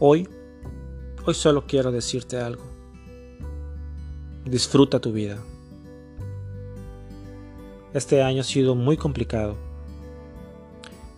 [0.00, 0.28] Hoy,
[1.24, 2.62] hoy solo quiero decirte algo.
[4.44, 5.38] Disfruta tu vida.
[7.92, 9.56] Este año ha sido muy complicado.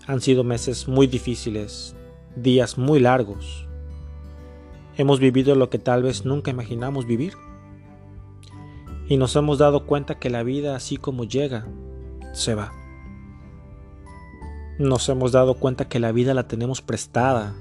[0.06, 1.94] Han sido meses muy difíciles,
[2.36, 3.68] días muy largos.
[4.96, 7.34] Hemos vivido lo que tal vez nunca imaginamos vivir.
[9.10, 11.66] Y nos hemos dado cuenta que la vida así como llega,
[12.32, 12.72] se va.
[14.78, 17.54] Nos hemos dado cuenta que la vida la tenemos prestada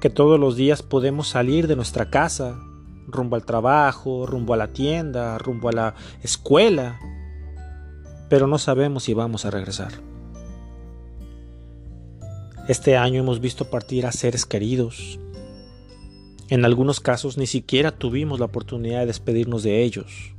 [0.00, 2.58] que todos los días podemos salir de nuestra casa,
[3.06, 6.98] rumbo al trabajo, rumbo a la tienda, rumbo a la escuela,
[8.28, 9.92] pero no sabemos si vamos a regresar.
[12.66, 15.18] Este año hemos visto partir a seres queridos.
[16.48, 20.34] En algunos casos ni siquiera tuvimos la oportunidad de despedirnos de ellos,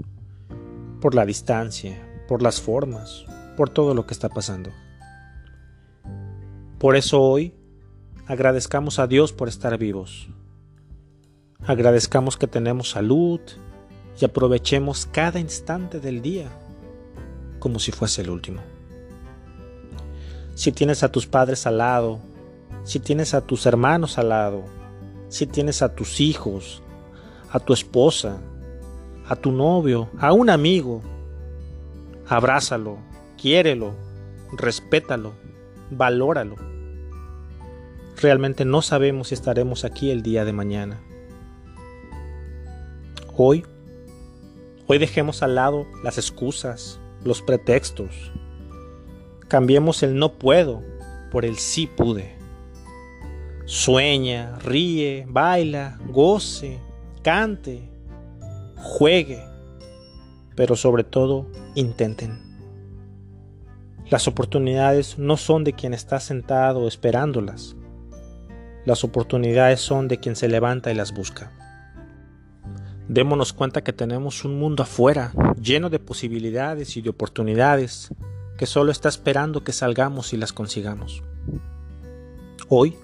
[1.02, 3.26] por la distancia, por las formas,
[3.58, 4.72] por todo lo que está pasando.
[6.80, 7.54] Por eso hoy
[8.32, 10.30] Agradezcamos a Dios por estar vivos.
[11.68, 13.42] Agradezcamos que tenemos salud
[14.18, 16.48] y aprovechemos cada instante del día
[17.60, 18.62] como si fuese el último.
[20.56, 22.22] Si tienes a tus padres al lado,
[22.86, 24.64] si tienes a tus hermanos al lado,
[25.28, 26.82] si tienes a tus hijos,
[27.52, 28.38] a tu esposa,
[29.28, 31.02] a tu novio, a un amigo,
[32.30, 32.98] abrázalo,
[33.36, 33.94] quiérelo,
[34.58, 35.34] respétalo,
[35.90, 36.71] valóralo
[38.22, 41.02] Realmente no sabemos si estaremos aquí el día de mañana.
[43.36, 43.66] Hoy,
[44.86, 48.32] hoy dejemos al lado las excusas, los pretextos.
[49.48, 50.84] Cambiemos el no puedo
[51.32, 52.38] por el sí pude.
[53.66, 56.78] Sueña, ríe, baila, goce,
[57.24, 57.90] cante,
[58.78, 59.44] juegue,
[60.56, 62.40] pero sobre todo intenten.
[64.12, 67.76] Las oportunidades no son de quien está sentado esperándolas,
[68.86, 71.52] las oportunidades son de quien se levanta y las busca.
[73.08, 78.10] Démonos cuenta que tenemos un mundo afuera, lleno de posibilidades y de oportunidades,
[78.58, 81.24] que solo está esperando que salgamos y las consigamos.
[82.70, 82.96] Hoy,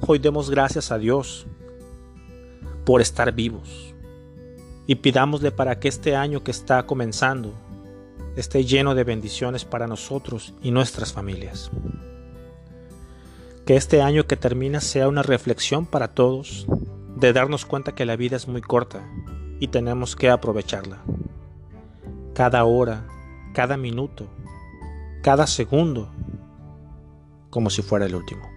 [0.00, 1.46] hoy demos gracias a Dios
[2.84, 3.94] por estar vivos
[4.86, 7.52] y pidámosle para que este año que está comenzando
[8.36, 11.70] esté lleno de bendiciones para nosotros y nuestras familias.
[13.66, 16.66] Que este año que termina sea una reflexión para todos
[17.16, 19.08] de darnos cuenta que la vida es muy corta
[19.60, 21.02] y tenemos que aprovecharla.
[22.34, 23.06] Cada hora,
[23.54, 24.26] cada minuto,
[25.22, 26.10] cada segundo,
[27.50, 28.51] como si fuera el último.